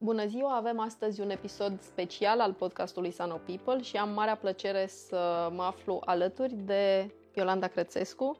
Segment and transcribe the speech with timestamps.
[0.00, 0.56] Bună ziua!
[0.56, 5.62] Avem astăzi un episod special al podcastului Sano People și am marea plăcere să mă
[5.62, 8.36] aflu alături de Iolanda Crețescu.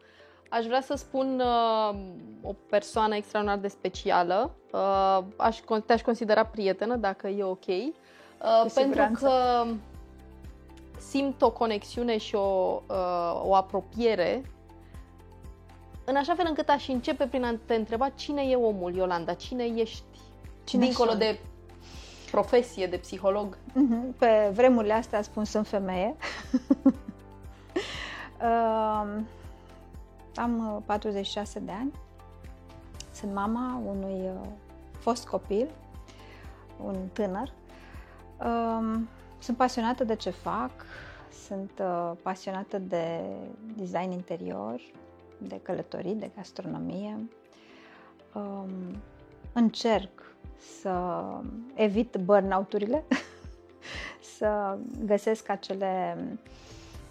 [0.49, 1.99] Aș vrea să spun uh,
[2.43, 4.55] o persoană extraordinar de specială.
[4.73, 7.67] Uh, aș, te-aș considera prietenă, dacă e ok.
[7.67, 9.65] Uh, pentru că
[10.99, 14.43] simt o conexiune și o, uh, o apropiere
[16.05, 19.65] în așa fel încât aș începe prin a te întreba cine e omul, Iolanda, cine
[19.65, 20.05] ești
[20.69, 21.21] Cine dincolo sunt?
[21.21, 21.39] de
[22.31, 23.59] profesie de psiholog?
[23.73, 26.17] Mhm, pe vremurile astea spun sunt femeie.
[30.35, 31.93] Am 46 uh, de ani.
[33.13, 34.49] Sunt mama unui uh,
[34.99, 35.69] fost copil,
[36.85, 37.53] un tânăr.
[38.45, 40.71] Um, sunt pasionată de ce fac,
[41.47, 43.21] sunt uh, pasionată de
[43.77, 44.81] design interior,
[45.39, 47.29] de călătorii, de gastronomie.
[48.35, 48.97] Um,
[49.53, 50.29] încerc
[50.81, 51.23] să
[51.75, 53.05] evit burnout-urile,
[54.39, 56.17] să găsesc acele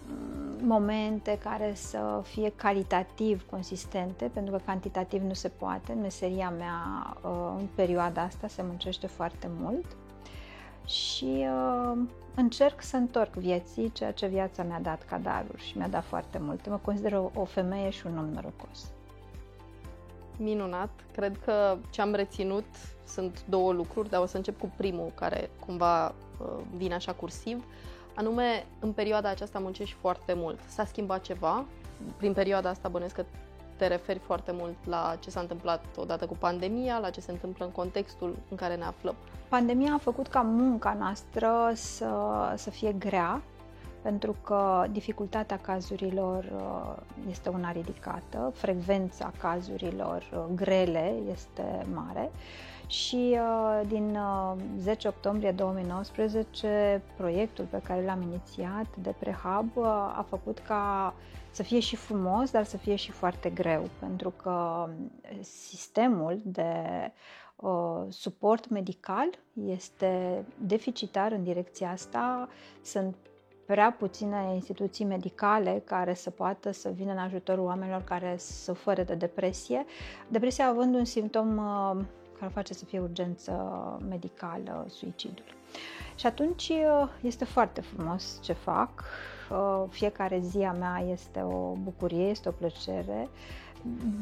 [0.06, 5.92] mm, momente care să fie calitativ consistente, pentru că cantitativ nu se poate.
[5.92, 9.86] În meseria mea, uh, în perioada asta, se muncește foarte mult
[10.86, 11.46] și
[11.92, 11.98] uh,
[12.34, 16.38] încerc să întorc vieții ceea ce viața mi-a dat ca daruri și mi-a dat foarte
[16.40, 16.68] mult.
[16.68, 18.90] Mă consider o, o femeie și un om norocos
[20.38, 20.90] minunat.
[21.12, 22.66] Cred că ce am reținut
[23.06, 27.64] sunt două lucruri, dar o să încep cu primul, care cumva uh, vine așa cursiv.
[28.14, 30.58] Anume, în perioada aceasta muncești foarte mult.
[30.66, 31.64] S-a schimbat ceva.
[32.16, 33.24] Prin perioada asta bănesc că
[33.76, 37.64] te referi foarte mult la ce s-a întâmplat odată cu pandemia, la ce se întâmplă
[37.64, 39.14] în contextul în care ne aflăm.
[39.48, 42.08] Pandemia a făcut ca munca noastră să,
[42.56, 43.42] să fie grea,
[44.02, 52.30] pentru că dificultatea cazurilor uh, este una ridicată, frecvența cazurilor uh, grele este mare
[52.86, 54.18] și uh, din
[54.78, 59.68] 10 octombrie 2019 proiectul pe care l-am inițiat de prehab
[60.16, 61.14] a făcut ca
[61.50, 64.88] să fie și frumos, dar să fie și foarte greu, pentru că
[65.40, 66.72] sistemul de
[68.08, 69.28] suport medical
[69.66, 72.48] este deficitar în direcția asta.
[72.82, 73.16] Sunt
[73.68, 79.14] prea puține instituții medicale care să poată să vină în ajutorul oamenilor care suferă de
[79.14, 79.84] depresie.
[80.28, 82.04] Depresia având un simptom uh,
[82.38, 83.52] care face să fie urgență
[84.08, 85.44] medicală, suicidul.
[86.14, 89.04] Și atunci uh, este foarte frumos ce fac.
[89.50, 93.28] Uh, fiecare zi a mea este o bucurie, este o plăcere,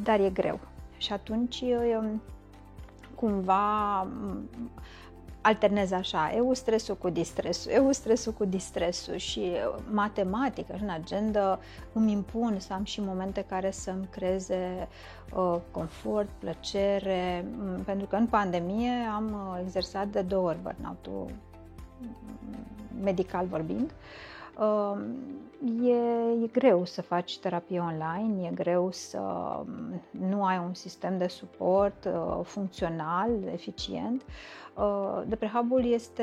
[0.02, 0.60] dar e greu.
[0.96, 1.64] Și atunci
[3.14, 4.06] cumva
[5.46, 9.52] alternez așa, eu stresul cu distresul, eu stresul cu distresul și
[9.90, 11.58] matematică în agenda
[11.92, 14.88] îmi impun să am și momente care să-mi creeze
[15.34, 17.44] uh, confort, plăcere,
[17.84, 21.30] pentru că în pandemie am uh, exersat de două ori burnout-ul
[23.02, 23.90] medical vorbind.
[23.90, 24.35] Uh,
[25.82, 25.94] e,
[26.42, 29.20] e greu să faci terapie online, e greu să
[30.10, 34.22] nu ai un sistem de suport uh, funcțional, eficient.
[34.74, 36.22] Uh, Deprehubul este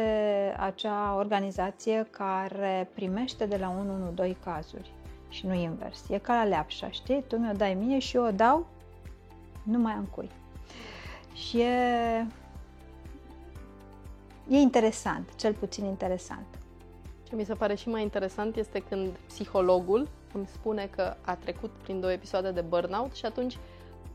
[0.59, 4.91] acea organizație care primește de la 112 cazuri
[5.29, 6.09] și nu invers.
[6.09, 7.23] E ca la leapșa, știi?
[7.27, 8.65] Tu mi-o dai mie și eu o dau,
[9.63, 10.29] nu mai am cui.
[11.33, 12.27] Și e,
[14.49, 16.62] e interesant, cel puțin interesant.
[17.33, 21.69] Ce mi se pare și mai interesant este când psihologul îmi spune că a trecut
[21.83, 23.57] prin două episoade de burnout și atunci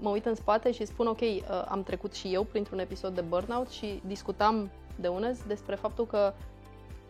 [0.01, 3.21] mă uit în spate și spun ok, uh, am trecut și eu printr-un episod de
[3.21, 4.71] burnout și discutam
[5.01, 6.33] de unez despre faptul că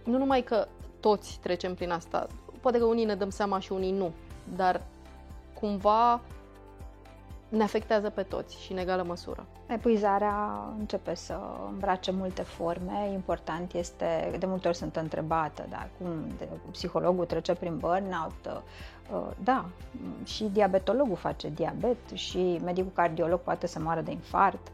[0.04, 0.66] nu numai că
[1.00, 2.26] toți trecem prin asta,
[2.60, 4.12] poate că unii ne dăm seama și unii nu,
[4.56, 4.82] dar
[5.60, 6.20] cumva
[7.48, 9.46] ne afectează pe toți și în egală măsură.
[9.66, 11.38] Epuizarea începe să
[11.70, 13.10] îmbrace multe forme.
[13.12, 16.08] Important este, de multe ori sunt întrebată, da, cum
[16.38, 18.62] de, psihologul trece prin burnout.
[19.12, 19.64] Uh, da,
[20.24, 24.68] și diabetologul face diabet și medicul cardiolog poate să moară de infarct.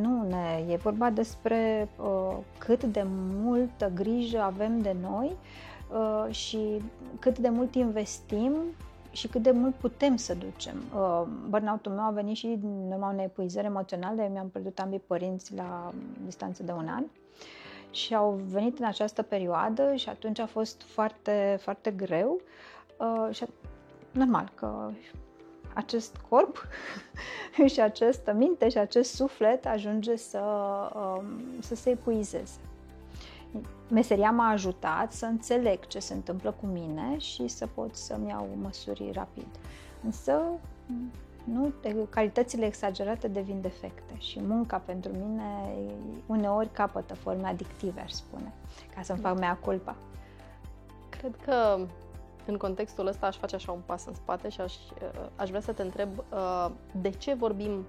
[0.00, 3.04] Nu, ne, e vorba despre uh, cât de
[3.42, 5.36] multă grijă avem de noi
[5.92, 6.82] uh, și
[7.18, 8.52] cât de mult investim
[9.18, 10.82] și cât de mult putem să ducem.
[10.94, 15.54] Uh, burnout-ul meu a venit și din urma unei epuizări emoționale, mi-am pierdut ambii părinți
[15.54, 15.92] la
[16.24, 17.04] distanță de un an
[17.90, 22.40] și au venit în această perioadă și atunci a fost foarte, foarte greu
[22.98, 23.44] uh, și
[24.10, 24.90] normal că
[25.74, 26.66] acest corp
[27.72, 30.40] și această minte și acest suflet ajunge să,
[30.94, 31.24] um,
[31.60, 32.58] să se epuizeze.
[33.90, 38.48] Meseria m-a ajutat să înțeleg ce se întâmplă cu mine și să pot să-mi iau
[38.62, 39.46] măsuri rapid.
[40.04, 40.40] Însă,
[41.44, 41.72] nu,
[42.08, 45.74] calitățile exagerate devin defecte și munca pentru mine
[46.26, 48.52] uneori capătă forme adictive, aș spune,
[48.94, 49.96] ca să-mi fac mea culpa.
[51.08, 51.78] Cred că
[52.46, 55.60] în contextul ăsta aș face așa un pas în spate și aș, uh, aș vrea
[55.60, 56.70] să te întreb uh,
[57.00, 57.86] de ce vorbim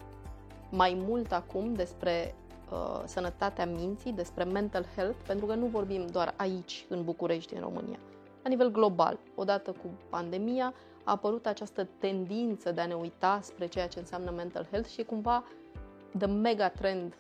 [0.69, 2.35] mai mult acum despre
[2.71, 7.61] uh, sănătatea minții, despre mental health, pentru că nu vorbim doar aici, în București, în
[7.61, 7.99] România.
[8.43, 10.73] La nivel global, odată cu pandemia,
[11.03, 15.01] a apărut această tendință de a ne uita spre ceea ce înseamnă mental health și
[15.01, 15.43] e cumva
[16.17, 17.13] the mega trend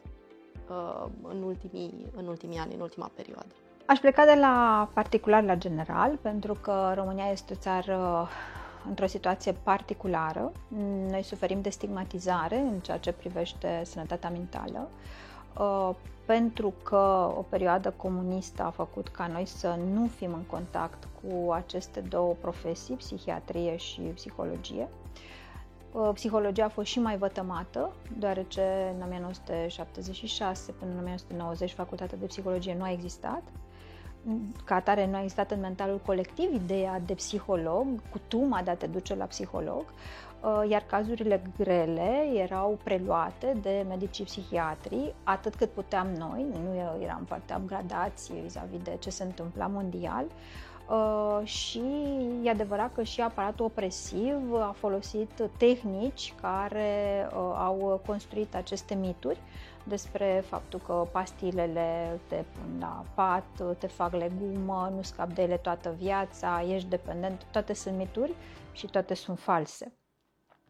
[0.69, 3.53] uh, în, ultimii, în ultimii ani, în ultima perioadă.
[3.85, 8.27] Aș pleca de la particular la general, pentru că România este o țară
[8.87, 10.51] într-o situație particulară.
[11.09, 15.28] Noi suferim de stigmatizare în ceea ce privește sănătatea mentală, uh,
[16.25, 21.51] pentru că o perioadă comunistă a făcut ca noi să nu fim în contact cu
[21.51, 24.87] aceste două profesii, psihiatrie și psihologie.
[25.91, 32.25] Uh, psihologia a fost și mai vătămată, deoarece în 1976 până în 1990 facultatea de
[32.25, 33.43] psihologie nu a existat
[34.63, 38.75] ca atare nu a existat în mentalul colectiv ideea de psiholog, cu tuma de a
[38.75, 40.28] te duce la psiholog, uh,
[40.69, 47.55] iar cazurile grele erau preluate de medicii psihiatri atât cât puteam noi, nu eram foarte
[47.57, 50.25] upgradați vis-a-vis de ce se întâmpla mondial,
[50.89, 51.81] Uh, și
[52.43, 59.39] e adevărat că și aparatul opresiv a folosit tehnici care uh, au construit aceste mituri
[59.83, 65.57] despre faptul că pastilele te pun la pat, te fac legumă, nu scapi de ele
[65.57, 68.33] toată viața, ești dependent, toate sunt mituri
[68.71, 69.98] și toate sunt false.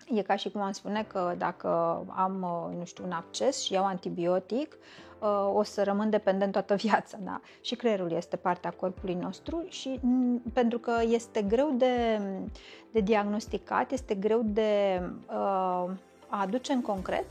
[0.07, 1.67] E ca și cum am spune că dacă
[2.15, 2.45] am,
[2.77, 4.77] nu știu, un acces și iau antibiotic,
[5.19, 7.17] uh, o să rămân dependent toată viața.
[7.21, 7.41] Da?
[7.61, 9.99] Și creierul este partea corpului nostru și
[10.53, 12.21] pentru că este greu de,
[12.91, 15.91] de diagnosticat, este greu de uh,
[16.29, 17.25] a aduce în concret,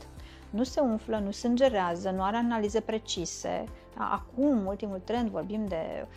[0.49, 3.63] nu se umflă, nu sângerează, nu are analize precise.
[3.97, 6.07] Acum, ultimul trend, vorbim de uh,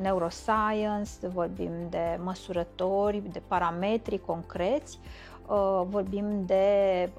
[0.00, 4.98] neuroscience, vorbim de măsurători, de parametri concreți,
[5.46, 6.64] uh, vorbim de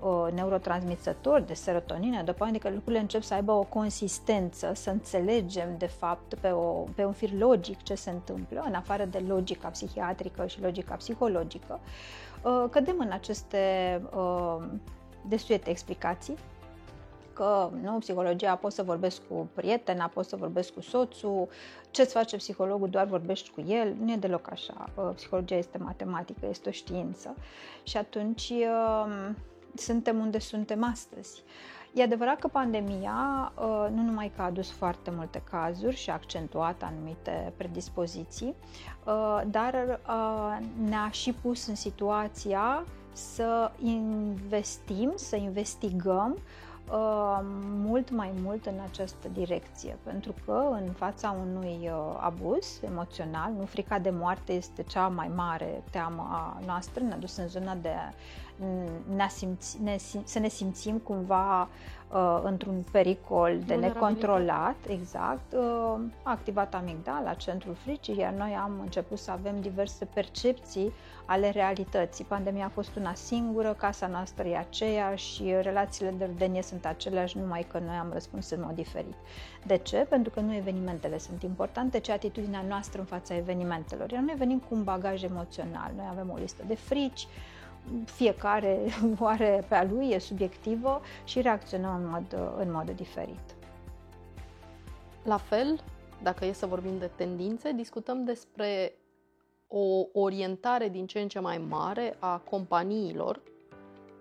[0.01, 5.87] uh, neurotransmițători, de serotonină, după adică lucrurile încep să aibă o consistență, să înțelegem de
[5.87, 10.47] fapt pe, o, pe un fir logic ce se întâmplă, în afară de logica psihiatrică
[10.47, 11.79] și logica psihologică.
[12.43, 14.63] Uh, cădem în aceste uh,
[15.27, 16.37] desuete explicații,
[17.39, 21.47] că nu, psihologia poți să vorbesc cu prietena, poți să vorbesc cu soțul,
[21.91, 24.89] ce-ți face psihologul, doar vorbești cu el, nu e deloc așa.
[25.15, 27.35] Psihologia este matematică, este o știință
[27.83, 29.35] și atunci um,
[29.75, 31.43] suntem unde suntem astăzi.
[31.93, 36.13] E adevărat că pandemia uh, nu numai că a adus foarte multe cazuri și a
[36.13, 38.55] accentuat anumite predispoziții,
[39.05, 40.57] uh, dar uh,
[40.89, 42.83] ne-a și pus în situația
[43.13, 46.68] să investim, să investigăm uh,
[47.85, 53.65] mult mai mult în această direcție, pentru că în fața unui uh, abuz emoțional, nu
[53.65, 57.89] frica de moarte este cea mai mare teamă a noastră, ne-a dus în zona de
[57.89, 58.48] ne
[59.29, 66.73] simți, ne, să ne simțim cumva uh, într-un pericol de necontrolat, exact, uh, a activat
[66.73, 70.93] amigdala, centrul fricii, iar noi am început să avem diverse percepții
[71.25, 72.25] ale realității.
[72.25, 77.37] Pandemia a fost una singură, casa noastră e aceea și relațiile de rudenie sunt aceleași,
[77.37, 79.15] numai că noi am răspuns în mod diferit.
[79.65, 79.97] De ce?
[79.97, 84.11] Pentru că nu evenimentele sunt importante, ci atitudinea noastră în fața evenimentelor.
[84.11, 85.91] Iar noi venim cu un bagaj emoțional.
[85.95, 87.27] Noi avem o listă de frici,
[88.05, 88.85] fiecare
[89.19, 93.55] o are pe a lui, e subiectivă și reacționăm în mod, în mod diferit.
[95.23, 95.83] La fel,
[96.23, 98.93] dacă e să vorbim de tendințe, discutăm despre
[99.67, 103.41] o orientare din ce în ce mai mare a companiilor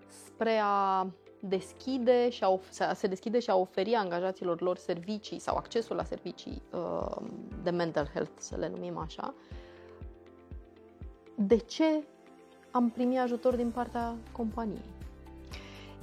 [0.07, 1.07] spre a
[1.39, 6.03] deschide și a, a se deschide și a oferi angajaților lor servicii sau accesul la
[6.03, 7.15] servicii uh,
[7.63, 9.33] de mental health, să le numim așa.
[11.35, 12.03] De ce
[12.71, 14.97] am primit ajutor din partea companiei?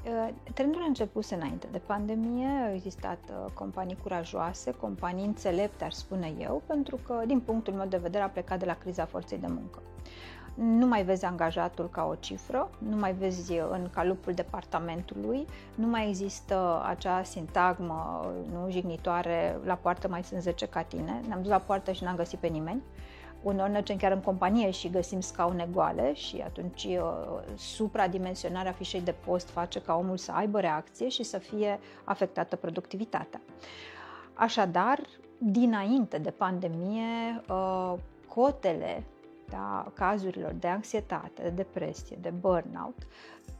[0.07, 5.93] Uh, trendul a început înainte de pandemie, au existat uh, companii curajoase, companii înțelepte, aș
[5.93, 9.39] spune eu, pentru că, din punctul meu de vedere, a plecat de la criza forței
[9.39, 9.79] de muncă.
[10.55, 16.09] nu mai vezi angajatul ca o cifră, nu mai vezi în calupul departamentului, nu mai
[16.09, 21.59] există acea sintagmă nu, jignitoare, la poartă mai sunt 10 ca tine, ne-am dus la
[21.59, 22.83] poartă și n-am găsit pe nimeni.
[23.43, 27.03] Uneori mergem chiar în companie și găsim scaune goale și atunci uh,
[27.57, 33.41] supradimensionarea fișei de post face ca omul să aibă reacție și să fie afectată productivitatea.
[34.35, 35.01] Așadar,
[35.39, 37.95] dinainte de pandemie, uh,
[38.29, 39.05] cotele
[39.51, 43.07] da, cazurilor de anxietate, de depresie, de burnout,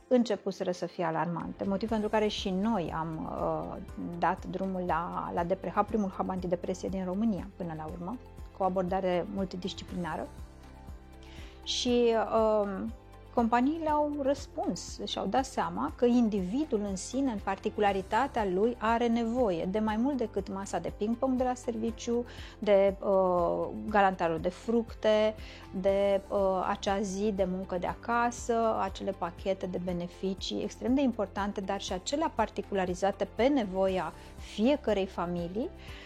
[0.09, 3.77] începuseră să fie alarmante, motiv pentru care și noi am uh,
[4.19, 8.17] dat drumul la, la Depreha, primul hub antidepresie din România până la urmă,
[8.57, 10.29] cu o abordare multidisciplinară.
[11.63, 12.69] Și uh,
[13.35, 19.07] companiile au răspuns și au dat seama că individul în sine, în particularitatea lui, are
[19.07, 22.25] nevoie de mai mult decât masa de ping-pong de la serviciu,
[22.59, 25.35] de uh, galantarul de fructe,
[25.81, 31.61] de uh, acea zi de muncă de acasă, acele pachete de beneficii extrem de importante,
[31.61, 35.69] dar și acelea particularizate pe nevoia fiecărei familii.
[35.75, 36.05] Uh,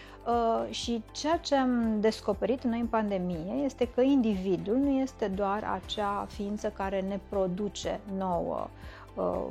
[0.69, 6.27] și ceea ce am descoperit noi în pandemie este că individul nu este doar acea
[6.29, 8.69] ființă care ne produce nouă
[9.15, 9.45] uh,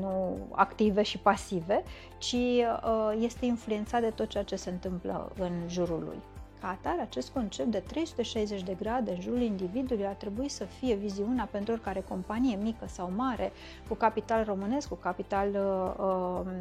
[0.00, 1.84] nu active și pasive,
[2.18, 6.18] ci uh, este influențat de tot ceea ce se întâmplă în jurul lui.
[6.60, 10.94] Ca atare, acest concept de 360 de grade în jurul individului ar trebui să fie
[10.94, 13.52] viziunea pentru oricare companie mică sau mare,
[13.88, 16.52] cu capital românesc, cu capital uh,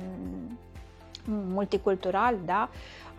[1.27, 2.69] multicultural, da?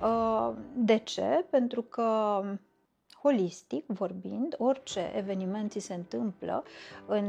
[0.02, 1.44] Uh, de ce?
[1.50, 2.40] Pentru că
[3.22, 6.62] holistic vorbind, orice eveniment ți se întâmplă
[7.06, 7.24] în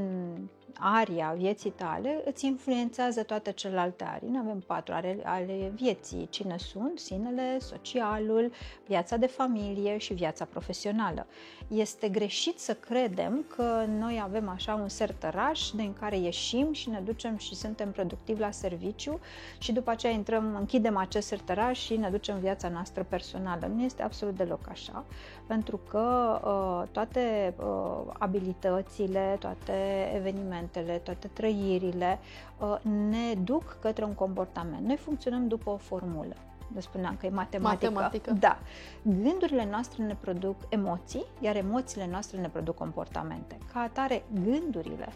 [0.79, 4.29] aria vieții tale îți influențează toate celelalte arii.
[4.29, 6.27] Noi avem patru are ale vieții.
[6.29, 6.99] Cine sunt?
[6.99, 8.51] Sinele, socialul,
[8.87, 11.27] viața de familie și viața profesională.
[11.67, 16.99] Este greșit să credem că noi avem așa un sertăraș din care ieșim și ne
[16.99, 19.19] ducem și suntem productivi la serviciu
[19.57, 23.71] și după aceea intrăm, închidem acest sertăraș și ne ducem viața noastră personală.
[23.75, 25.05] Nu este absolut deloc așa,
[25.47, 29.73] pentru că uh, toate uh, abilitățile, toate
[30.15, 32.19] evenimentele sentimentele, toate trăirile
[32.59, 32.77] uh,
[33.09, 34.85] ne duc către un comportament.
[34.85, 36.35] Noi funcționăm după o formulă.
[36.73, 37.89] Le spuneam că e matematică.
[37.91, 38.31] matematică.
[38.31, 38.59] Da.
[39.01, 43.57] Gândurile noastre ne produc emoții, iar emoțiile noastre ne produc comportamente.
[43.73, 45.07] Ca atare, gândurile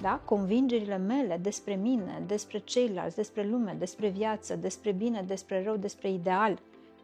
[0.00, 0.20] da?
[0.24, 6.10] convingerile mele despre mine, despre ceilalți, despre lume, despre viață, despre bine, despre rău, despre
[6.10, 6.58] ideal,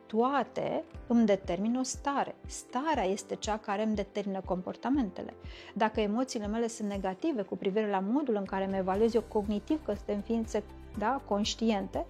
[0.08, 2.34] toate îmi determină o stare.
[2.46, 5.34] Starea este cea care îmi determină comportamentele.
[5.74, 9.84] Dacă emoțiile mele sunt negative cu privire la modul în care mă evaluez eu cognitiv
[9.84, 10.62] că suntem ființe
[10.98, 12.06] da, conștiente,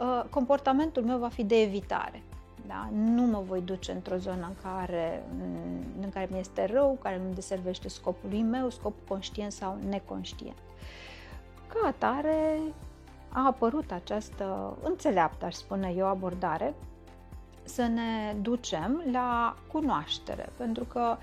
[0.00, 2.22] uh, comportamentul meu va fi de evitare.
[2.66, 2.88] Da?
[2.92, 5.24] Nu mă voi duce într-o zonă în care,
[6.00, 10.56] în care mi este rău, care nu deservește scopului meu, scop conștient sau neconștient.
[11.66, 12.58] Ca atare,
[13.28, 16.74] a apărut această înțeleaptă, aș spune eu, abordare
[17.66, 21.16] să ne ducem la cunoaștere, pentru că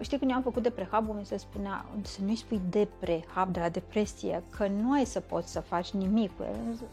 [0.00, 3.52] Știi, când eu am făcut de prehab, mi se spunea să nu-i spui de prehab,
[3.52, 6.88] de la depresie, că nu ai să poți să faci nimic cu el.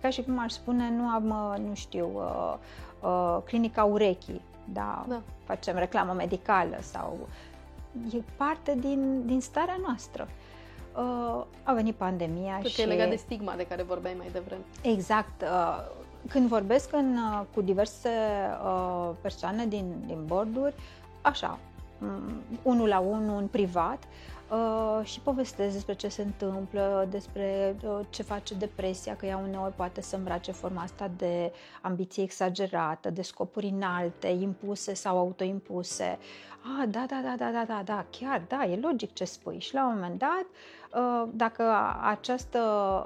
[0.00, 2.54] Ca și cum aș spune, nu am, nu știu, uh,
[3.00, 5.04] uh, clinica urechii, da?
[5.08, 7.18] da, facem reclamă medicală sau...
[8.12, 10.28] E parte din, din starea noastră.
[10.96, 12.76] Uh, a venit pandemia Cred și...
[12.76, 14.62] că e legat de stigma de care vorbeai mai devreme.
[14.82, 15.42] Exact.
[15.42, 18.08] Uh, când vorbesc în, uh, cu diverse
[18.64, 20.74] uh, persoane din, din borduri,
[21.22, 21.58] așa,
[22.02, 24.04] um, unul la unul, în privat,
[24.50, 29.74] uh, și povestesc despre ce se întâmplă, despre uh, ce face depresia, că ea uneori
[29.74, 36.18] poate să îmbrace forma asta de ambiție exagerată, de scopuri înalte, impuse sau autoimpuse.
[36.62, 39.60] Ah, da, da, da, da, da, da, da, chiar, da, e logic ce spui.
[39.60, 41.64] Și la un moment dat, uh, Uh, dacă
[42.00, 42.58] această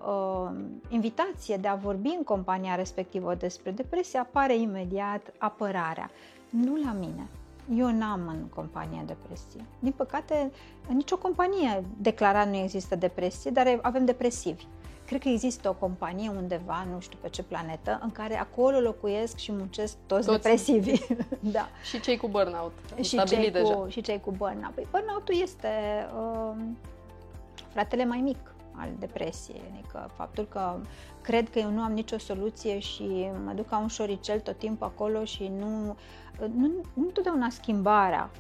[0.07, 0.57] uh,
[0.89, 6.11] invitație de a vorbi în compania respectivă despre depresie apare imediat apărarea.
[6.51, 7.29] Nu la mine.
[7.77, 9.65] Eu n-am în compania depresie.
[9.79, 10.51] Din păcate,
[10.89, 14.67] în nicio companie declarat nu există depresie, dar avem depresivi.
[15.07, 19.37] Cred că există o companie undeva, nu știu pe ce planetă, în care acolo locuiesc
[19.37, 20.43] și muncesc toți, toți.
[20.43, 21.01] depresivi.
[21.57, 21.69] da.
[21.85, 22.73] Și cei cu burnout.
[23.03, 23.75] Și cei deja.
[23.75, 24.75] cu, și cei cu burnout.
[24.75, 25.69] Păi burnout-ul este
[26.21, 26.57] uh,
[27.69, 30.77] fratele mai mic al depresiei, adică faptul că
[31.23, 34.87] cred că eu nu am nicio soluție și mă duc ca un șoricel tot timpul
[34.87, 35.97] acolo și nu,
[36.39, 38.31] nu, nu întotdeauna schimbarea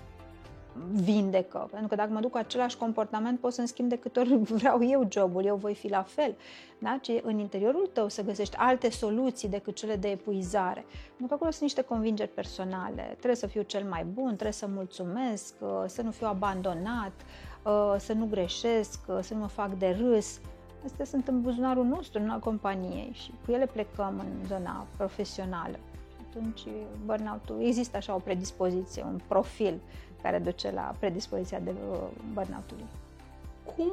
[0.92, 1.68] vindecă.
[1.70, 4.84] Pentru că dacă mă duc cu același comportament, pot să-mi schimb de câte ori vreau
[4.84, 6.36] eu jobul, eu voi fi la fel.
[6.78, 6.98] Da?
[7.00, 10.84] Ci în interiorul tău să găsești alte soluții decât cele de epuizare.
[11.06, 13.02] Pentru că acolo sunt niște convingeri personale.
[13.02, 17.12] Trebuie să fiu cel mai bun, trebuie să mulțumesc, uh, să nu fiu abandonat,
[17.64, 20.40] uh, să nu greșesc, uh, să nu mă fac de râs.
[20.84, 25.78] Astea sunt în buzunarul nostru, în companiei și cu ele plecăm în zona profesională.
[26.28, 26.60] Atunci
[27.04, 29.80] burnout-ul, există așa o predispoziție, un profil
[30.26, 31.98] care duce la predispoziția de uh,
[32.32, 32.86] burnout-ului.
[33.76, 33.92] Cum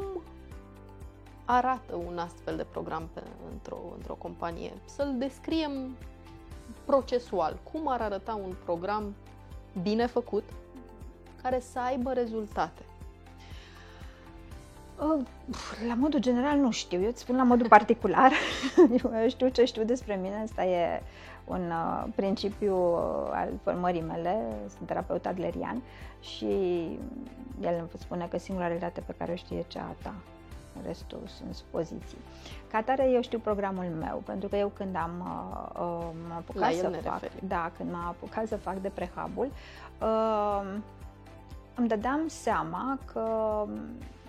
[1.46, 3.22] arată un astfel de program pe,
[3.52, 4.72] într-o, într-o companie?
[4.86, 5.72] Să-l descriem
[6.86, 7.60] procesual.
[7.72, 9.16] Cum ar arăta un program
[9.82, 10.44] bine făcut
[11.42, 12.82] care să aibă rezultate?
[15.00, 15.26] Uh,
[15.88, 18.32] la modul general nu știu, eu îți spun la modul particular,
[19.22, 21.02] eu știu ce știu despre mine, asta e
[21.46, 22.76] un uh, principiu
[23.32, 25.82] al formării mele, sunt terapeut adlerian
[26.20, 26.46] și
[27.62, 30.14] el îmi spune că singura realitate pe care o știe e cea a ta,
[30.86, 32.18] restul sunt supoziții.
[32.72, 36.74] Ca atare eu știu programul meu, pentru că eu când am uh, uh, m-am apucat
[36.74, 37.48] să fac, referi.
[37.48, 39.52] da, când m-am apucat să fac de prehabul,
[40.02, 40.76] uh,
[41.76, 43.28] îmi dădeam seama că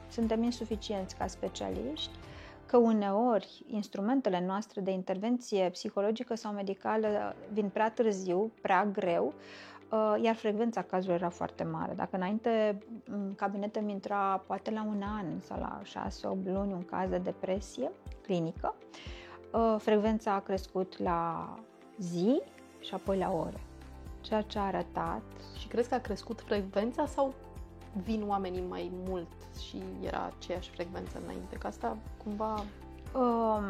[0.09, 2.18] suntem insuficienți ca specialiști,
[2.66, 9.33] că uneori instrumentele noastre de intervenție psihologică sau medicală vin prea târziu, prea greu,
[9.90, 11.92] uh, iar frecvența cazurilor era foarte mare.
[11.92, 16.85] Dacă înainte în cabinet îmi intra poate la un an sau la 6-8 luni un
[16.85, 17.90] caz de depresie
[18.23, 18.75] clinică,
[19.52, 21.49] uh, frecvența a crescut la
[21.99, 22.42] zi
[22.80, 23.61] și apoi la ore.
[24.21, 25.23] Ceea ce a arătat...
[25.59, 27.35] Și crezi că a crescut frecvența sau
[28.05, 29.29] vin oamenii mai mult
[29.69, 31.57] și era aceeași frecvență înainte?
[31.57, 32.65] Că asta cumva...
[33.15, 33.65] Um,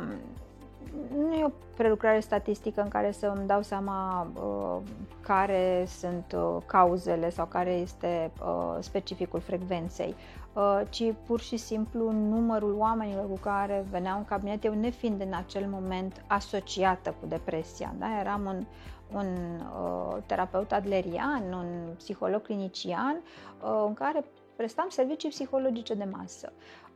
[1.17, 4.91] nu e o prelucrare statistică în care să îmi dau seama uh,
[5.21, 10.15] care sunt uh, cauzele sau care este uh, specificul frecvenței,
[10.53, 15.33] uh, ci pur și simplu numărul oamenilor cu care veneau în cabinet, eu nefiind în
[15.35, 17.95] acel moment asociată cu depresia.
[17.99, 18.19] Da?
[18.21, 18.67] Eram un,
[19.15, 23.17] un uh, terapeut adlerian, un psiholog clinician,
[23.63, 24.25] uh, în care
[24.57, 26.53] prestam servicii psihologice de masă.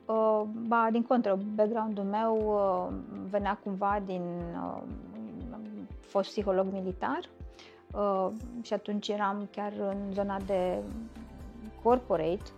[0.06, 2.94] Uh, ba, din contră, background-ul meu uh,
[3.30, 4.22] venea cumva din
[4.54, 4.82] uh,
[6.08, 7.20] fost psiholog militar
[7.92, 8.28] uh,
[8.62, 10.78] și atunci eram chiar în zona de
[11.83, 12.50] corporate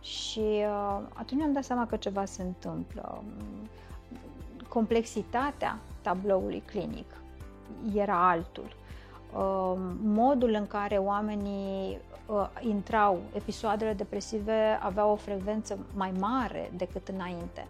[0.00, 3.22] și uh, atunci mi-am dat seama că ceva se întâmplă.
[4.68, 7.06] Complexitatea tabloului clinic
[7.94, 8.76] era altul.
[9.36, 17.08] Um, modul în care oamenii uh, intrau, episoadele depresive aveau o frecvență mai mare decât
[17.08, 17.66] înainte.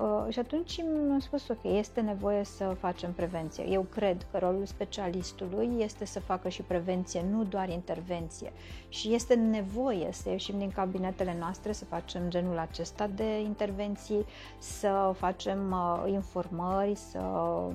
[0.00, 3.64] Uh, și atunci mi-am spus, ok, este nevoie să facem prevenție.
[3.68, 8.52] Eu cred că rolul specialistului este să facă și prevenție, nu doar intervenție.
[8.88, 14.26] Și este nevoie să ieșim din cabinetele noastre, să facem genul acesta de intervenții,
[14.58, 17.74] să facem uh, informări, să uh,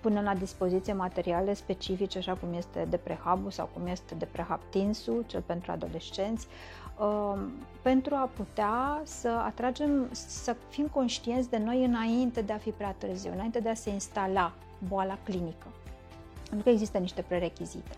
[0.00, 4.60] punem la dispoziție materiale specifice, așa cum este de prehab sau cum este de prehab
[4.70, 6.46] tinsu, cel pentru adolescenți,
[6.98, 7.52] Um,
[7.82, 12.94] pentru a putea să atragem, să fim conștienți de noi înainte de a fi prea
[12.98, 14.52] târziu, înainte de a se instala
[14.88, 15.66] boala clinică.
[16.48, 17.90] Pentru că există niște prerechizite.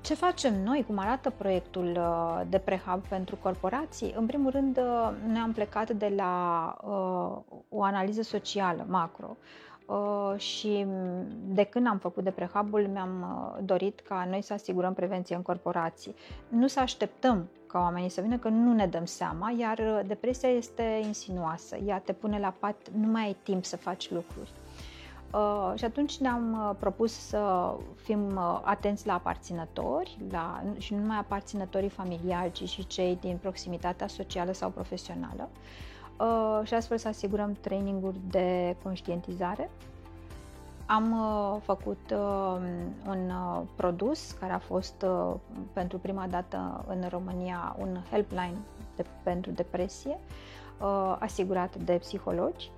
[0.00, 0.84] Ce facem noi?
[0.86, 4.14] Cum arată proiectul uh, de prehab pentru corporații?
[4.16, 9.71] În primul rând, uh, noi am plecat de la uh, o analiză socială macro Uh,
[10.36, 10.86] și
[11.46, 15.42] de când am făcut de prehabul mi-am uh, dorit ca noi să asigurăm prevenție în
[15.42, 16.14] corporații.
[16.48, 20.48] Nu să așteptăm ca oamenii să vină, că nu ne dăm seama, iar uh, depresia
[20.48, 21.76] este insinuoasă.
[21.76, 24.50] Ea te pune la pat, nu mai ai timp să faci lucruri.
[25.32, 31.00] Uh, și atunci ne-am uh, propus să fim uh, atenți la aparținători la, și nu
[31.00, 35.48] numai aparținătorii familiali, ci și cei din proximitatea socială sau profesională.
[35.52, 35.91] Uh, Uh,
[36.62, 39.70] și astfel să asigurăm traininguri de conștientizare.
[40.86, 42.56] Am uh, făcut uh,
[43.06, 43.32] un
[43.76, 45.04] produs care a fost
[45.72, 48.56] pentru prima dată în România un helpline
[48.96, 50.18] de, pentru depresie,
[51.18, 52.70] asigurat de psihologi.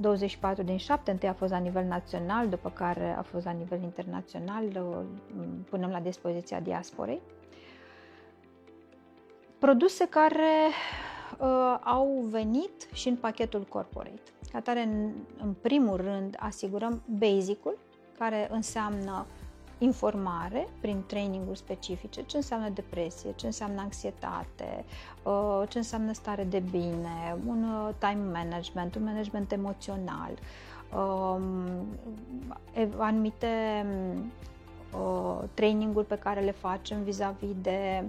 [0.00, 3.82] 24 din 7, întâi a fost la nivel național, după care a fost la nivel
[3.82, 4.64] internațional,
[5.70, 7.20] punem la dispoziția diasporei.
[9.58, 11.03] Produse care uh,
[11.80, 14.20] au venit și în pachetul corporate.
[14.52, 15.10] Ca tare, în,
[15.42, 17.78] în primul rând, asigurăm basic-ul,
[18.18, 19.26] care înseamnă
[19.78, 24.84] informare prin traininguri specifice, ce înseamnă depresie, ce înseamnă anxietate,
[25.22, 30.32] uh, ce înseamnă stare de bine, un uh, time management, un management emoțional,
[30.96, 31.86] um,
[32.96, 33.86] anumite
[34.92, 38.04] uh, traininguri pe care le facem vis-a-vis de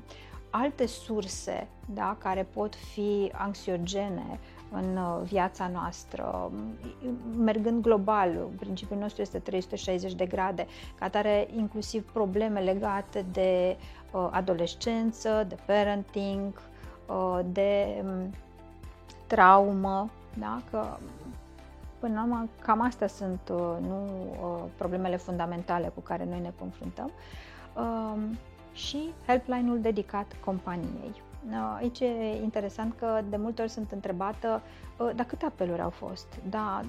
[0.61, 4.39] alte surse da, care pot fi anxiogene
[4.71, 6.51] în uh, viața noastră,
[7.37, 10.67] mergând global, principiul nostru este 360 de grade,
[10.99, 13.77] ca tare inclusiv probleme legate de
[14.11, 16.61] uh, adolescență, de parenting,
[17.07, 18.33] uh, de um,
[19.27, 20.61] traumă, da?
[20.71, 20.85] că
[21.99, 24.07] până la urmă cam astea sunt uh, nu
[24.41, 27.11] uh, problemele fundamentale cu care noi ne confruntăm.
[28.75, 31.23] Uh, și helpline-ul dedicat companiei.
[31.77, 34.61] Aici e interesant că de multe ori sunt întrebată,
[34.99, 36.27] ă, dar câte apeluri au fost?
[36.49, 36.81] Da,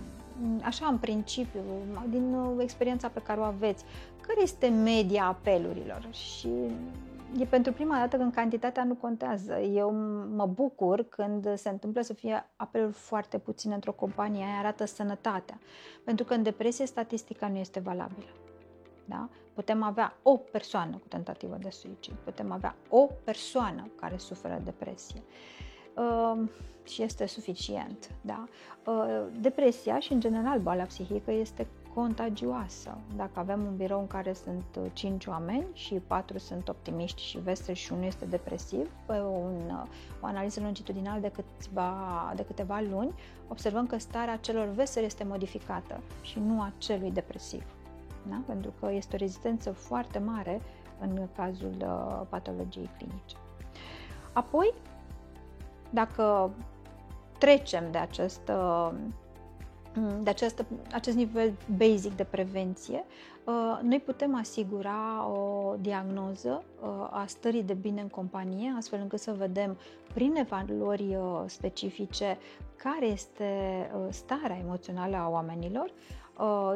[0.62, 1.60] așa în principiu,
[2.08, 3.84] din experiența pe care o aveți,
[4.20, 6.06] care este media apelurilor?
[6.10, 6.48] Și
[7.38, 9.58] e pentru prima dată când cantitatea nu contează.
[9.58, 9.90] Eu
[10.36, 15.58] mă bucur când se întâmplă să fie apeluri foarte puține într-o companie, aia arată sănătatea.
[16.04, 18.30] Pentru că în depresie statistica nu este valabilă.
[19.04, 19.28] Da?
[19.56, 25.22] Putem avea o persoană cu tentativă de suicid, putem avea o persoană care suferă depresie.
[25.94, 26.48] Uh,
[26.84, 28.10] și este suficient.
[28.20, 28.44] Da?
[28.86, 32.98] Uh, depresia și, în general, boala psihică este contagioasă.
[33.16, 37.76] Dacă avem un birou în care sunt 5 oameni și 4 sunt optimiști și veseli
[37.76, 39.86] și unul este depresiv, pe un,
[40.20, 41.92] o analiză longitudinală de, câțiva,
[42.34, 43.14] de câteva luni,
[43.48, 47.75] observăm că starea celor veseli este modificată și nu a celui depresiv
[48.28, 48.42] da?
[48.46, 50.60] pentru că este o rezistență foarte mare
[51.00, 53.36] în cazul uh, patologiei clinice.
[54.32, 54.74] Apoi,
[55.90, 56.50] dacă
[57.38, 58.90] trecem de acest, uh,
[60.22, 63.04] de acest, acest nivel basic de prevenție,
[63.44, 66.62] uh, noi putem asigura o diagnoză
[67.10, 69.76] a stării de bine în companie, astfel încât să vedem
[70.14, 72.38] prin evaluări specifice
[72.76, 73.50] care este
[74.10, 75.90] starea emoțională a oamenilor.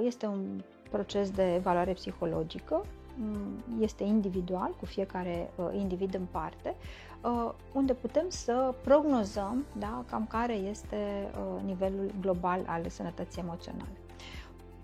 [0.03, 0.61] Este un
[0.91, 2.85] proces de evaluare psihologică,
[3.17, 6.75] mm, este individual, cu fiecare uh, individ în parte,
[7.23, 13.93] uh, unde putem să prognozăm da, cam care este uh, nivelul global al sănătății emoționale.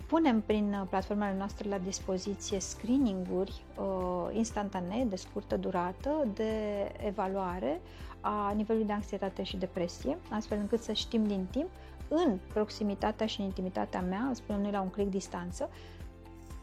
[0.06, 3.64] Punem prin platformele noastre la dispoziție screening-uri
[4.32, 6.52] instantanee de scurtă durată de
[7.06, 7.80] evaluare
[8.20, 11.68] a nivelului de anxietate și depresie, astfel încât să știm din timp
[12.08, 15.70] în proximitatea și în intimitatea mea, spunem noi la un click distanță,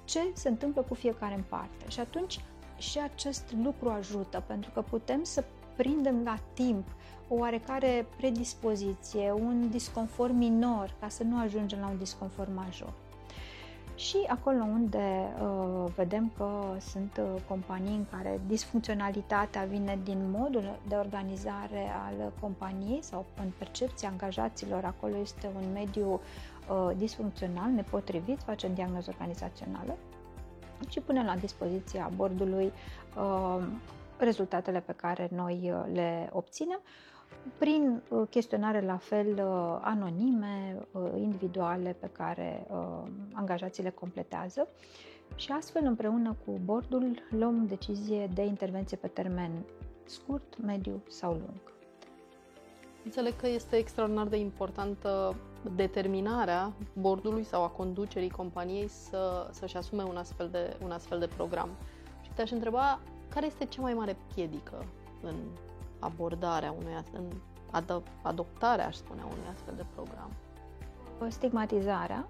[0.06, 1.86] ce se întâmplă cu fiecare în parte.
[1.88, 2.40] Și atunci
[2.78, 5.44] și acest lucru ajută, pentru că putem să
[5.76, 6.88] prindem la timp
[7.28, 12.94] o oarecare predispoziție, un disconfort minor, ca să nu ajungem la un disconfort major.
[13.96, 20.80] Și acolo unde uh, vedem că sunt uh, companii în care disfuncționalitatea vine din modul
[20.88, 26.22] de organizare al companiei sau în percepția angajaților, acolo este un mediu
[26.70, 29.96] uh, disfuncțional, nepotrivit, facem diagnoză organizațională
[30.90, 32.72] și punem la dispoziția bordului
[33.18, 33.64] uh,
[34.18, 36.80] rezultatele pe care noi uh, le obținem
[37.58, 43.04] prin uh, chestionare la fel uh, anonime, uh, individuale pe care uh,
[43.34, 44.68] angajații le completează
[45.36, 49.52] și astfel împreună cu bordul luăm decizie de intervenție pe termen
[50.06, 51.74] scurt, mediu sau lung.
[53.04, 55.36] Înțeleg că este extraordinar de importantă
[55.76, 61.28] determinarea bordului sau a conducerii companiei să, să-și asume un astfel, de, un astfel de
[61.28, 61.70] program.
[62.22, 63.00] Și te-aș întreba
[63.34, 64.86] care este cea mai mare piedică
[65.22, 65.36] în
[66.04, 67.24] abordarea unui, în
[68.22, 70.30] adoptarea, aș spune, a unui astfel de program?
[71.28, 72.28] Stigmatizarea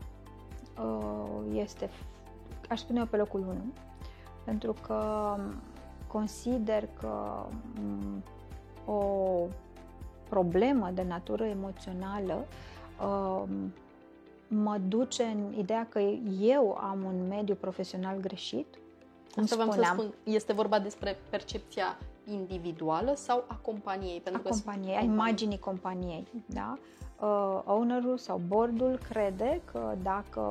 [0.82, 1.90] uh, este,
[2.70, 3.74] aș spune eu, pe locul 1,
[4.44, 5.36] pentru că
[6.08, 7.46] consider că
[7.80, 8.24] mm,
[8.86, 9.04] o
[10.30, 12.46] problemă de natură emoțională
[13.06, 13.74] um,
[14.48, 16.00] mă duce în ideea că
[16.40, 18.68] eu am un mediu profesional greșit.
[19.42, 24.20] Asta vreau să spun, este vorba despre percepția individuală sau a companiei?
[24.20, 26.78] Pentru a că companiei, a imaginii companiei, da?
[27.20, 30.42] Uh, ownerul sau boardul crede că dacă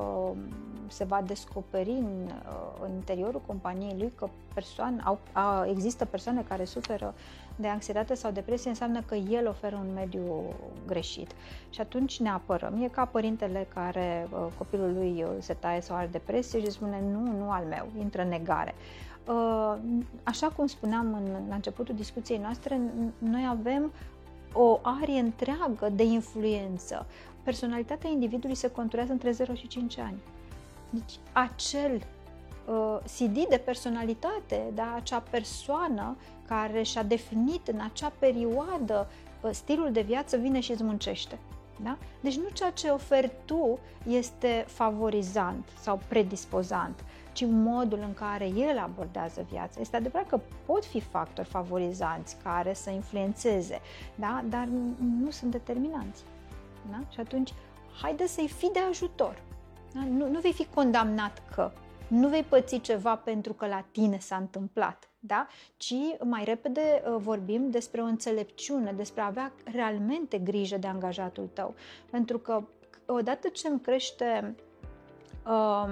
[0.87, 6.45] se va descoperi în, uh, în interiorul companiei lui că persoane, au, a, există persoane
[6.47, 7.13] care suferă
[7.55, 10.43] de anxietate sau depresie, înseamnă că el oferă un mediu
[10.87, 11.31] greșit.
[11.69, 12.81] Și atunci ne apărăm.
[12.81, 17.03] E ca părintele care uh, copilul lui uh, se taie sau are depresie și spune
[17.11, 18.75] nu, nu al meu, intră în negare.
[19.27, 19.75] Uh,
[20.23, 22.81] așa cum spuneam în, la începutul discuției noastre,
[23.17, 23.91] noi avem
[24.53, 27.05] o arie întreagă de influență.
[27.43, 30.17] Personalitatea individului se conturează între 0 și 5 ani.
[30.89, 32.01] Deci acel
[32.65, 36.15] uh, CD de personalitate, da, acea persoană
[36.47, 39.07] care și-a definit în acea perioadă
[39.41, 41.39] uh, stilul de viață vine și îți muncește.
[41.83, 41.97] Da?
[42.21, 47.03] Deci nu ceea ce oferi tu este favorizant sau predispozant,
[47.33, 49.79] ci modul în care el abordează viața.
[49.79, 53.81] Este adevărat că pot fi factori favorizanți care să influențeze,
[54.15, 54.43] da?
[54.49, 54.67] dar
[55.21, 56.23] nu sunt determinanți.
[56.89, 56.99] Da?
[57.09, 57.53] Și atunci,
[58.01, 59.41] haide să-i fii de ajutor.
[59.93, 59.99] Da?
[60.09, 61.71] Nu, nu vei fi condamnat că
[62.07, 65.47] nu vei păți ceva pentru că la tine s-a întâmplat, da?
[65.77, 71.49] ci mai repede uh, vorbim despre o înțelepciune, despre a avea realmente grijă de angajatul
[71.53, 71.75] tău.
[72.09, 72.63] Pentru că
[73.05, 74.55] odată ce îmi crește
[75.45, 75.91] um,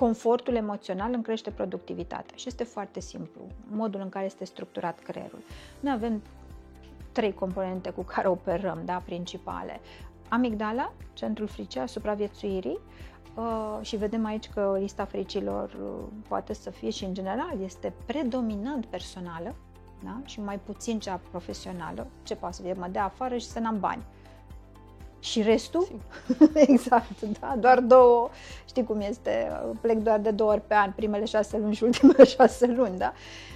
[0.00, 2.36] confortul emoțional, îmi crește productivitatea.
[2.36, 5.38] Și este foarte simplu, modul în care este structurat creierul.
[5.80, 6.22] Noi avem
[7.12, 9.80] trei componente cu care operăm, da, principale.
[10.28, 12.78] Amigdala, centrul fricii a supraviețuirii,
[13.34, 17.92] Uh, și vedem aici că lista fricilor uh, poate să fie și în general este
[18.06, 19.54] predominant personală
[20.04, 20.20] da?
[20.24, 22.06] și mai puțin cea profesională.
[22.22, 22.72] Ce poate să fie?
[22.72, 24.02] Mă dea afară și să n-am bani.
[25.20, 25.88] Și restul?
[26.54, 28.30] exact, da, doar două,
[28.64, 32.24] știi cum este, plec doar de două ori pe an, primele șase luni și ultimele
[32.36, 33.12] șase luni, da?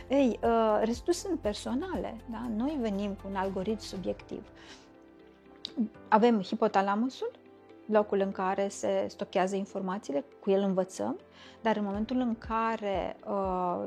[0.09, 2.50] Ei, uh, restul sunt personale, da?
[2.57, 4.42] Noi venim cu un algoritm subiectiv.
[6.09, 7.31] Avem hipotalamusul,
[7.87, 11.18] locul în care se stochează informațiile, cu el învățăm,
[11.62, 13.85] dar în momentul în care uh,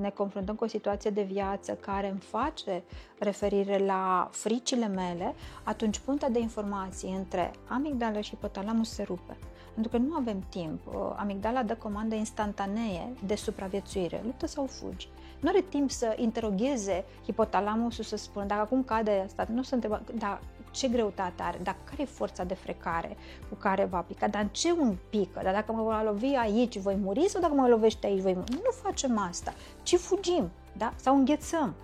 [0.00, 2.82] ne confruntăm cu o situație de viață care îmi face
[3.18, 9.36] referire la fricile mele, atunci punta de informații între amigdală și hipotalamus se rupe.
[9.74, 10.86] Pentru că nu avem timp.
[10.86, 15.08] Uh, amigdala dă comandă instantanee de supraviețuire, luptă sau fugi.
[15.40, 20.02] Nu are timp să interogheze hipotalamusul să spună dacă acum cade asta, nu se întreabă,
[20.18, 20.40] dar
[20.72, 23.16] ce greutate are, dar care e forța de frecare
[23.48, 26.78] cu care va pica, dar în ce un pică, dar dacă mă va lovi aici
[26.78, 28.52] voi muri sau dacă mă lovește aici voi muri.
[28.52, 30.92] Nu facem asta, ci fugim, da?
[30.96, 31.74] Sau înghețăm.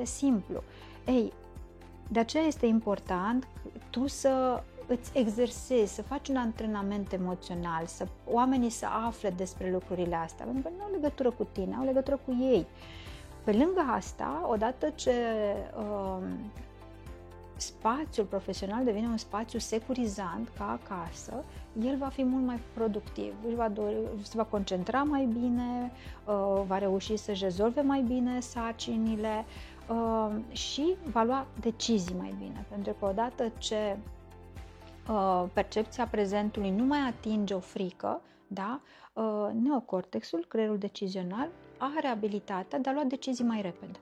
[0.00, 0.62] E simplu.
[1.06, 1.32] Ei,
[2.08, 3.48] de aceea este important
[3.90, 10.16] tu să îți exersezi, să faci un antrenament emoțional, să oamenii să afle despre lucrurile
[10.16, 12.66] astea, pentru că nu au legătură cu tine, au legătură cu ei.
[13.44, 15.12] Pe lângă asta, odată ce
[15.78, 16.22] uh,
[17.56, 21.44] spațiul profesional devine un spațiu securizant ca acasă,
[21.82, 25.92] el va fi mult mai productiv, își va dori, se va concentra mai bine,
[26.24, 29.44] uh, va reuși să-și rezolve mai bine sarcinile
[29.88, 32.66] uh, și va lua decizii mai bine.
[32.68, 33.96] Pentru că odată ce
[35.10, 38.80] uh, percepția prezentului nu mai atinge o frică, da,
[39.62, 43.98] neocortexul, creierul decizional, are abilitatea de a lua decizii mai repede.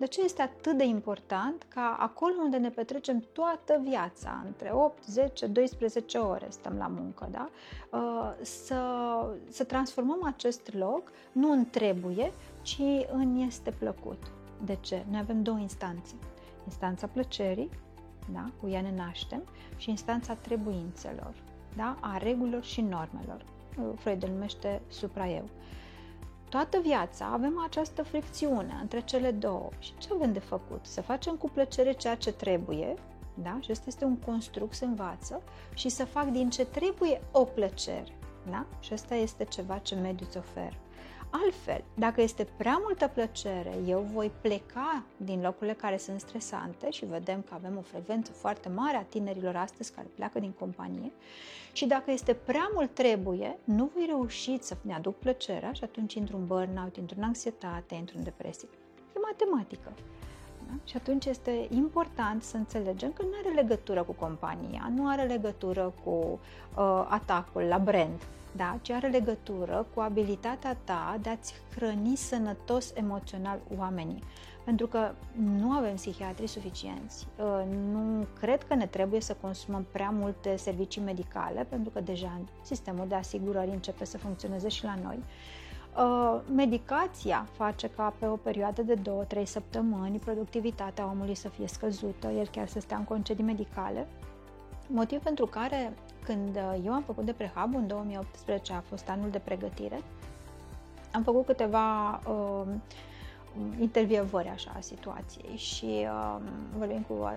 [0.00, 5.04] De ce este atât de important ca acolo unde ne petrecem toată viața, între 8,
[5.04, 7.48] 10, 12 ore stăm la muncă, da?
[7.90, 8.82] Uh, să,
[9.48, 12.32] să transformăm acest loc nu în trebuie,
[12.62, 12.80] ci
[13.12, 14.22] în este plăcut.
[14.64, 15.04] De ce?
[15.10, 16.14] Noi avem două instanțe.
[16.64, 17.70] Instanța plăcerii,
[18.32, 18.50] da?
[18.60, 19.42] cu ea ne naștem,
[19.76, 21.34] și instanța trebuințelor,
[21.76, 21.96] da?
[22.00, 23.44] a regulilor și normelor.
[23.78, 25.48] Uh, Freud îl numește supra-eu
[26.50, 29.68] toată viața avem această fricțiune între cele două.
[29.78, 30.80] Și ce avem de făcut?
[30.82, 32.94] Să facem cu plăcere ceea ce trebuie,
[33.34, 33.58] da?
[33.60, 35.42] Și asta este un construct, se învață,
[35.74, 38.14] și să fac din ce trebuie o plăcere,
[38.50, 38.66] da?
[38.80, 40.76] Și asta este ceva ce mediul îți oferă.
[41.30, 47.04] Altfel, dacă este prea multă plăcere, eu voi pleca din locurile care sunt stresante și
[47.04, 51.12] vedem că avem o frecvență foarte mare a tinerilor astăzi care pleacă din companie
[51.72, 56.36] și dacă este prea mult trebuie, nu voi reuși să-mi aduc plăcerea și atunci intru
[56.36, 58.68] în burnout, intru în anxietate, intru în depresie.
[59.16, 59.92] E matematică.
[60.70, 60.76] Da?
[60.84, 65.92] Și atunci este important să înțelegem că nu are legătură cu compania, nu are legătură
[66.04, 68.22] cu uh, atacul la brand,
[68.56, 68.78] da?
[68.82, 74.22] ci are legătură cu abilitatea ta de a-ți hrăni sănătos emoțional oamenii.
[74.64, 75.12] Pentru că
[75.58, 77.26] nu avem psihiatri suficienți.
[77.38, 82.40] Uh, nu cred că ne trebuie să consumăm prea multe servicii medicale, pentru că deja
[82.62, 85.18] sistemul de asigurări începe să funcționeze și la noi.
[85.96, 88.98] Uh, medicația face ca pe o perioadă de
[89.40, 94.06] 2-3 săptămâni productivitatea omului să fie scăzută, el chiar să stea în concedii medicale,
[94.86, 95.92] motiv pentru care
[96.24, 100.00] când uh, eu am făcut de prehab, în 2018 a fost anul de pregătire,
[101.12, 102.66] am făcut câteva uh,
[103.80, 106.36] intervievări așa a situației și uh,
[106.78, 107.32] vorbim cu uh,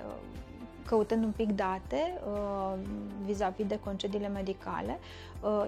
[0.86, 2.74] căutând un pic date uh,
[3.26, 5.00] vis-a-vis de concediile medicale,
[5.41, 5.65] uh,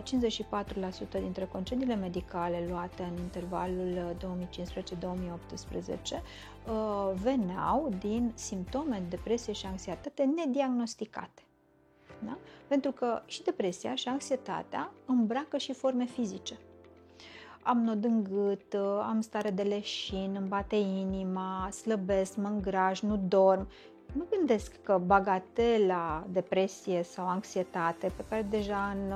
[1.17, 4.23] 54% dintre concediile medicale luate în intervalul 2015-2018
[6.06, 11.41] uh, veneau din simptome de depresie și anxietate nediagnosticate.
[12.19, 12.38] Da?
[12.67, 16.58] Pentru că și depresia și anxietatea îmbracă și forme fizice.
[17.63, 23.17] Am nod în gât, am stare de leșin, îmi bate inima, slăbesc, mă îngraj, nu
[23.28, 23.67] dorm.
[24.15, 29.13] Nu gândesc că bagatela, depresie sau anxietate, pe care deja în,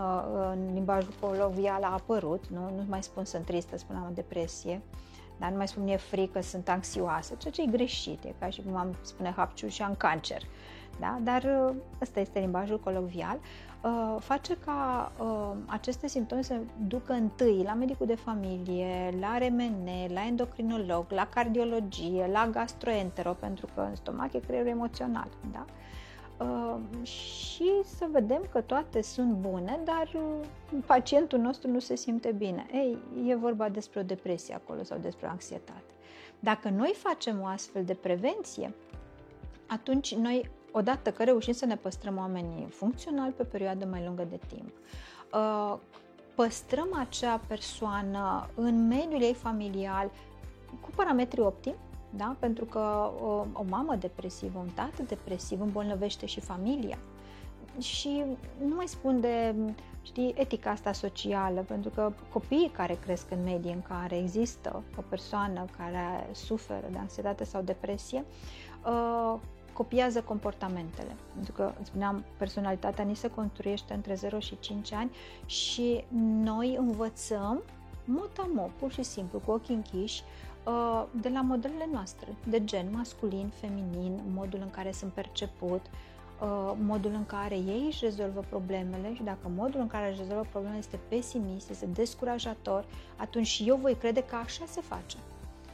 [0.51, 4.81] în limbajul colovial a apărut, nu, nu mai spun sunt tristă, spuneam depresie,
[5.39, 8.61] dar nu mai spun e frică, sunt anxioasă, ceea ce e greșit, e ca și
[8.61, 10.41] cum am spune hapciu și am cancer.
[10.99, 11.19] Da?
[11.23, 13.39] Dar uh, ăsta este limbajul colovial.
[13.83, 19.89] Uh, face ca uh, aceste simptome să ducă întâi la medicul de familie, la RMN,
[20.07, 25.27] la endocrinolog, la cardiologie, la gastroentero, pentru că în stomac e creierul emoțional.
[25.51, 25.65] Da?
[26.45, 32.31] Uh, și să vedem că toate sunt bune, dar uh, pacientul nostru nu se simte
[32.31, 32.65] bine.
[32.73, 35.93] Ei, e vorba despre o depresie acolo sau despre o anxietate.
[36.39, 38.73] Dacă noi facem o astfel de prevenție,
[39.67, 44.39] atunci noi odată că reușim să ne păstrăm oamenii funcționali pe perioadă mai lungă de
[44.47, 44.71] timp,
[45.33, 45.79] uh,
[46.35, 50.11] păstrăm acea persoană în mediul ei familial
[50.81, 51.75] cu parametri optimi,
[52.09, 52.35] da?
[52.39, 56.97] pentru că o, o mamă depresivă, un tată depresiv îmbolnăvește și familia.
[57.79, 58.23] Și
[58.65, 59.55] nu mai spun de
[60.01, 65.01] știi, etica asta socială, pentru că copiii care cresc în medii în care există o
[65.09, 68.25] persoană care suferă de anxietate sau depresie,
[68.85, 69.39] uh,
[69.81, 71.15] copiază comportamentele.
[71.33, 75.11] Pentru că, spuneam, personalitatea ni se construiește între 0 și 5 ani
[75.45, 76.03] și
[76.43, 77.61] noi învățăm
[78.53, 80.23] mot pur și simplu, cu ochii închiși,
[80.65, 85.81] uh, de la modelele noastre, de gen masculin, feminin, modul în care sunt perceput,
[86.41, 90.45] uh, modul în care ei își rezolvă problemele și dacă modul în care își rezolvă
[90.49, 95.17] problemele este pesimist, este descurajator, atunci eu voi crede că așa se face.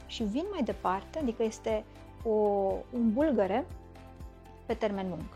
[0.06, 1.84] Și vin mai departe, adică este
[2.22, 2.30] o,
[2.90, 3.66] un bulgăre
[4.66, 5.28] pe termen lung.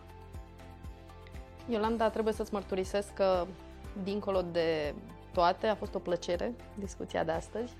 [1.68, 3.46] Iolanda, trebuie să-ți mărturisesc că,
[4.02, 4.94] dincolo de
[5.32, 7.72] toate, a fost o plăcere discuția de astăzi.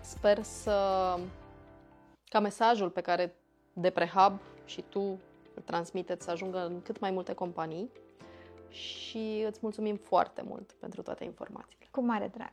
[0.00, 0.76] Sper să
[2.24, 3.34] ca mesajul pe care
[3.72, 5.00] de prehab și tu
[5.54, 7.90] îl transmiteți să ajungă în cât mai multe companii
[8.68, 11.86] și îți mulțumim foarte mult pentru toate informațiile.
[11.90, 12.52] Cu mare drag!